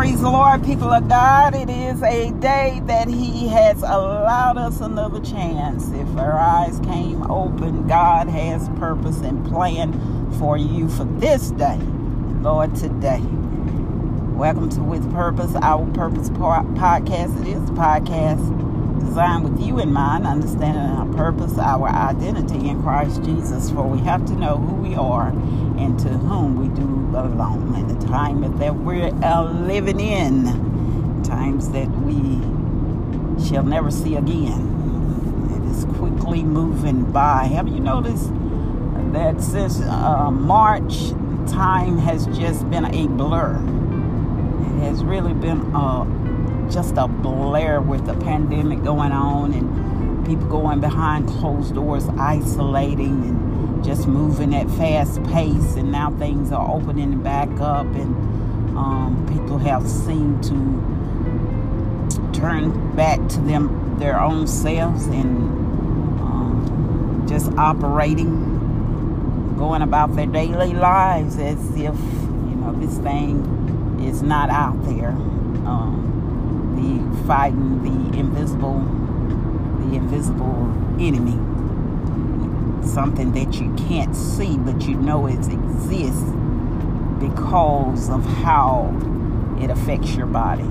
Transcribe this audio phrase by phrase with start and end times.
[0.00, 1.54] Praise the Lord, people of God.
[1.54, 5.90] It is a day that He has allowed us another chance.
[5.90, 9.92] If our eyes came open, God has purpose and plan
[10.38, 11.76] for you for this day,
[12.40, 13.20] Lord, today.
[14.32, 17.38] Welcome to With Purpose, our Purpose podcast.
[17.42, 18.69] It is a podcast
[19.00, 23.70] designed with you in mind, understanding our purpose, our identity in Christ Jesus.
[23.70, 27.74] For we have to know who we are and to whom we do belong.
[27.76, 30.44] In the time that we're uh, living in,
[31.24, 32.40] times that we
[33.48, 34.76] shall never see again.
[35.50, 37.44] It is quickly moving by.
[37.44, 38.30] Have you noticed
[39.12, 41.10] that since uh, March,
[41.50, 43.56] time has just been a blur?
[43.56, 46.04] It has really been a,
[46.70, 53.24] just a blur with the pandemic going on and people going behind closed doors, isolating
[53.24, 58.14] and just moving at fast pace, and now things are opening back up, and
[58.76, 65.26] um, people have seemed to turn back to them their own selves and
[66.20, 74.22] um, just operating, going about their daily lives as if you know this thing is
[74.22, 75.10] not out there.
[75.66, 76.19] Um,
[76.80, 78.80] the fighting the invisible,
[79.80, 81.38] the invisible enemy
[82.90, 86.30] something that you can't see, but you know it exists
[87.20, 88.92] because of how
[89.60, 90.64] it affects your body.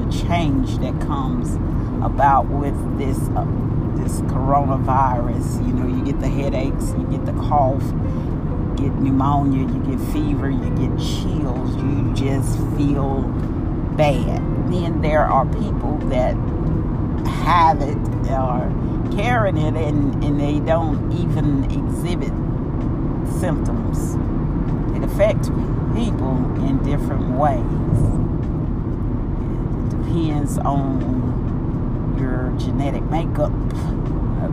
[0.00, 1.54] The change that comes
[2.04, 3.46] about with this uh,
[3.96, 9.66] this coronavirus, you know, you get the headaches, you get the cough, you get pneumonia,
[9.66, 13.22] you get fever, you get chills, you just feel
[13.96, 14.57] bad.
[14.68, 16.34] And then there are people that
[17.46, 17.96] have it
[18.28, 18.70] or
[19.16, 22.34] carrying it and, and they don't even exhibit
[23.40, 24.14] symptoms.
[24.94, 25.48] It affects
[25.96, 27.64] people in different ways.
[29.86, 33.52] It depends on your genetic makeup.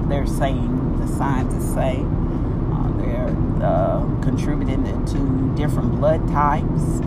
[0.07, 7.01] They're saying, the scientists say, uh, they're uh, contributing to different blood types,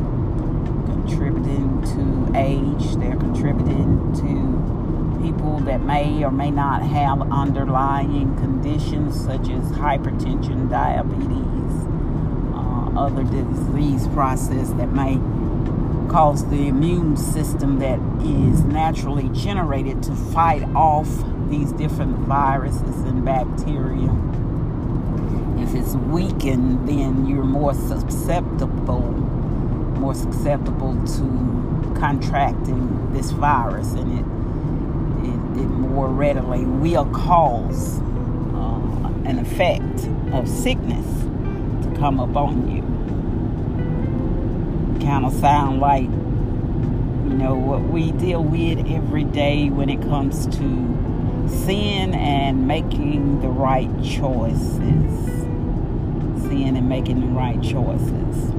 [1.08, 9.18] contributing to age, they're contributing to people that may or may not have underlying conditions
[9.24, 11.72] such as hypertension, diabetes,
[12.54, 15.16] uh, other disease process that may
[16.12, 21.08] cause the immune system that is naturally generated to fight off
[21.48, 24.10] these different viruses and bacteria.
[25.62, 29.02] If it's weakened, then you're more susceptible,
[29.98, 34.24] more susceptible to contracting this virus, and it
[35.58, 41.06] it more readily will cause uh, an effect of sickness
[41.84, 42.82] to come upon you.
[45.04, 50.46] Kind of sound like, you know, what we deal with every day when it comes
[50.46, 55.26] to sin and making the right choices.
[56.42, 58.57] Sin and making the right choices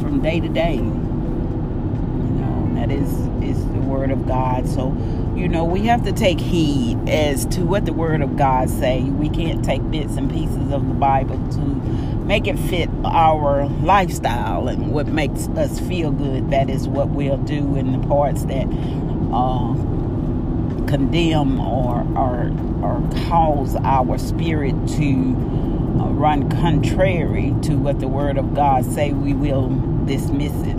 [0.00, 0.74] from day to day.
[0.74, 3.12] You know, that is
[3.42, 4.68] is the word of God.
[4.68, 4.92] So
[5.40, 9.00] you know, we have to take heed as to what the Word of God say.
[9.00, 11.60] We can't take bits and pieces of the Bible to
[12.26, 16.50] make it fit our lifestyle and what makes us feel good.
[16.50, 18.66] That is what we'll do in the parts that
[19.32, 19.72] uh,
[20.86, 22.52] condemn or, or,
[22.82, 29.12] or cause our spirit to run contrary to what the Word of God say.
[29.12, 29.68] We will
[30.06, 30.76] dismiss it,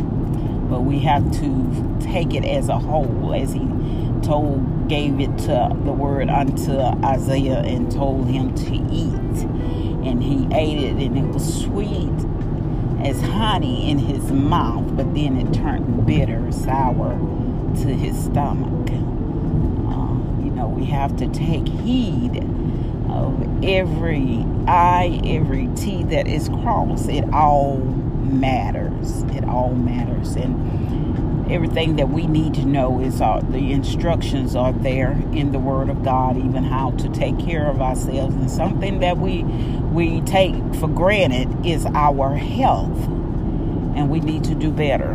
[0.69, 3.67] but we have to take it as a whole, as He
[4.21, 9.45] told gave it to the word unto Isaiah and told him to eat.
[10.05, 12.11] And he ate it and it was sweet
[12.99, 17.17] as honey in his mouth, but then it turned bitter, sour
[17.83, 18.91] to his stomach.
[18.91, 22.43] Uh, you know, we have to take heed
[23.09, 27.09] of every I, every T that is crossed.
[27.09, 29.23] It all matters.
[29.23, 30.35] It all matters.
[30.35, 35.59] And everything that we need to know is uh, the instructions are there in the
[35.59, 39.43] word of god even how to take care of ourselves and something that we
[39.91, 42.97] we take for granted is our health
[43.96, 45.11] and we need to do better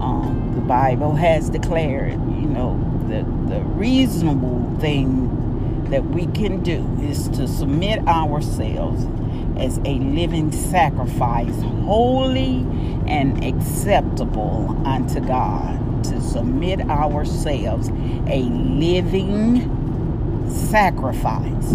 [0.00, 2.78] um, the bible has declared you know
[3.08, 5.28] the, the reasonable thing
[5.90, 9.06] that we can do is to submit ourselves
[9.58, 12.64] as a living sacrifice, holy
[13.06, 16.04] and acceptable unto God.
[16.04, 17.88] To submit ourselves
[18.28, 21.74] a living sacrifice,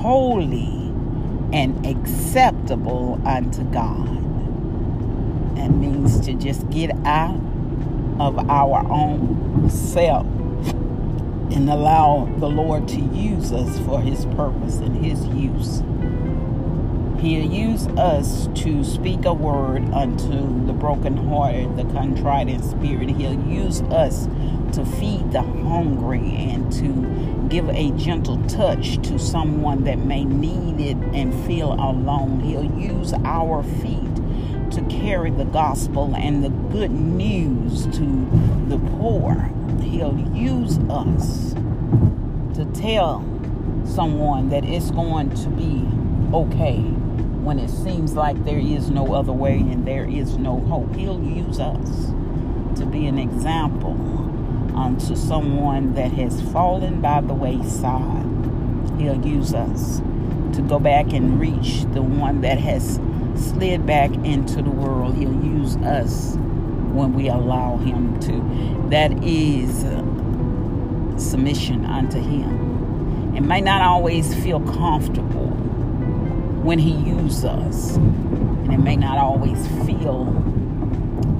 [0.00, 0.92] holy
[1.52, 4.06] and acceptable unto God.
[5.56, 7.40] That means to just get out
[8.20, 10.26] of our own self
[11.52, 15.82] and allow the Lord to use us for His purpose and His use.
[17.20, 23.08] He'll use us to speak a word unto the brokenhearted, the contrite in spirit.
[23.10, 24.26] He'll use us
[24.74, 30.80] to feed the hungry and to give a gentle touch to someone that may need
[30.80, 32.40] it and feel alone.
[32.40, 34.15] He'll use our feet
[34.76, 38.04] to carry the gospel and the good news to
[38.68, 39.50] the poor.
[39.80, 41.54] He'll use us
[42.56, 43.24] to tell
[43.86, 45.88] someone that it's going to be
[46.36, 50.94] okay when it seems like there is no other way and there is no hope.
[50.94, 52.06] He'll use us
[52.78, 53.96] to be an example
[54.76, 58.26] unto someone that has fallen by the wayside.
[59.00, 60.00] He'll use us
[60.54, 62.98] to go back and reach the one that has
[63.38, 65.16] slid back into the world.
[65.16, 66.34] He'll use us
[66.92, 68.88] when we allow Him to.
[68.90, 73.34] That is uh, submission unto Him.
[73.36, 75.48] It may not always feel comfortable
[76.62, 80.24] when He uses us, and it may not always feel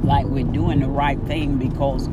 [0.05, 2.09] like we're doing the right thing because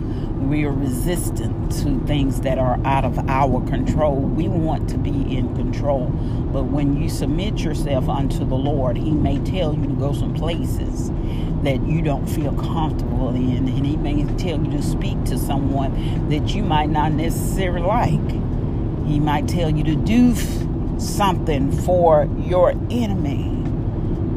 [0.50, 4.16] we are resistant to things that are out of our control.
[4.16, 6.08] We want to be in control.
[6.08, 10.34] But when you submit yourself unto the Lord, He may tell you to go some
[10.34, 11.12] places
[11.64, 13.68] that you don't feel comfortable in.
[13.68, 18.32] And He may tell you to speak to someone that you might not necessarily like.
[19.08, 20.36] He might tell you to do
[21.00, 23.63] something for your enemy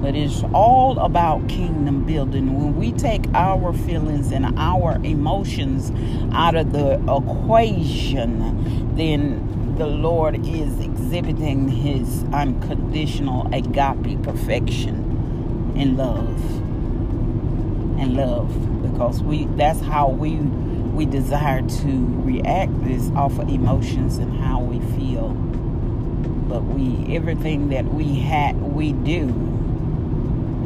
[0.06, 2.56] but it's all about kingdom building.
[2.56, 5.90] When we take our feelings and our emotions
[6.32, 16.40] out of the equation, then the Lord is exhibiting his unconditional agape perfection in love.
[17.98, 18.82] And love.
[18.82, 24.60] Because we that's how we we desire to react is off of emotions and how
[24.60, 25.30] we feel.
[25.30, 29.55] But we everything that we had we do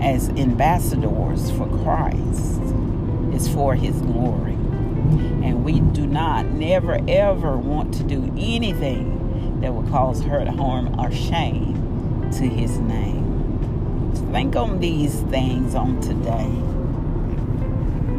[0.01, 2.61] as ambassadors for Christ
[3.35, 4.55] is for his glory.
[5.43, 10.99] And we do not, never, ever want to do anything that would cause hurt, harm,
[10.99, 13.21] or shame to his name.
[14.33, 16.51] Think on these things on today.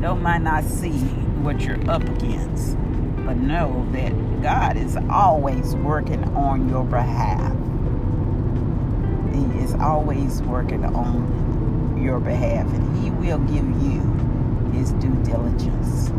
[0.01, 0.99] Though might not see
[1.41, 2.75] what you're up against,
[3.25, 7.51] but know that God is always working on your behalf.
[9.33, 11.50] He is always working on
[12.01, 14.01] your behalf, and He will give you
[14.73, 16.11] His due diligence.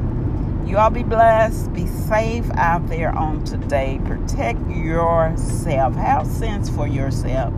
[0.67, 1.73] You all be blessed.
[1.75, 4.00] Be safe out there on today.
[4.05, 5.94] Protect yourself.
[5.96, 7.52] Have sense for yourself.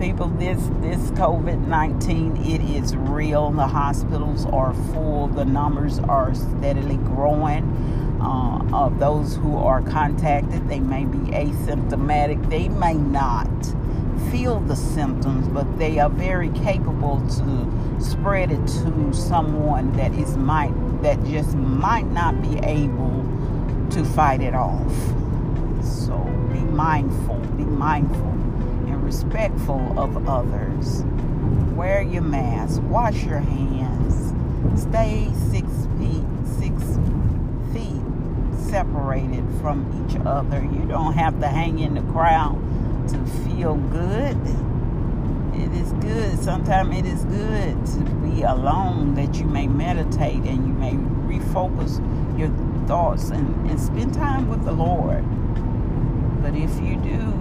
[0.00, 3.50] People, this this COVID nineteen, it is real.
[3.50, 5.28] The hospitals are full.
[5.28, 7.94] The numbers are steadily growing.
[8.20, 12.50] Uh, of those who are contacted, they may be asymptomatic.
[12.50, 13.46] They may not
[14.30, 20.36] feel the symptoms, but they are very capable to spread it to someone that is
[20.36, 20.72] might
[21.02, 23.24] that just might not be able
[23.90, 24.92] to fight it off.
[25.82, 26.18] So
[26.52, 28.32] be mindful, be mindful
[28.86, 31.04] and respectful of others.
[31.74, 34.32] Wear your mask, wash your hands,
[34.80, 35.68] stay six
[35.98, 36.24] feet,
[36.58, 36.98] six
[37.72, 38.02] feet
[38.68, 40.60] separated from each other.
[40.60, 42.60] You don't have to hang in the crowd
[43.08, 44.36] to feel good.
[45.54, 46.38] It is good.
[46.38, 51.98] Sometimes it is good to be alone that you may meditate and you may refocus
[52.38, 52.50] your
[52.86, 55.24] thoughts and, and spend time with the Lord.
[56.42, 57.32] But if you do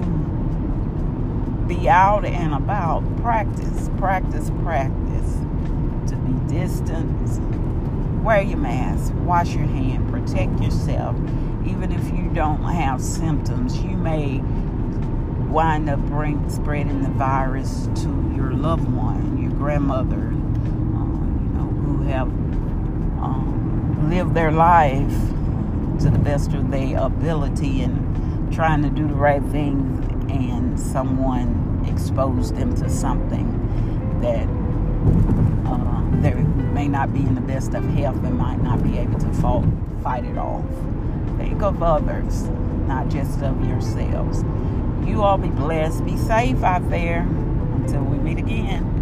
[1.68, 5.34] be out and about, practice, practice, practice
[6.08, 8.24] to be distant.
[8.24, 11.18] Wear your mask, wash your hand, protect yourself.
[11.66, 14.42] Even if you don't have symptoms, you may
[15.56, 21.06] wind up bring, spreading the virus to your loved one, your grandmother, uh,
[21.40, 22.28] you know, who have
[23.24, 25.18] um, lived their life
[26.02, 31.88] to the best of their ability and trying to do the right thing, and someone
[31.90, 33.48] exposed them to something
[34.20, 34.46] that
[35.72, 39.18] uh, they may not be in the best of health and might not be able
[39.18, 39.32] to
[40.04, 40.66] fight it off.
[41.38, 42.44] Think of others,
[42.90, 44.44] not just of yourselves.
[45.06, 46.04] You all be blessed.
[46.04, 48.95] Be safe out there until we meet again.